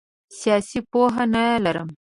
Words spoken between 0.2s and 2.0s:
سیاسي پوهه نه لرم.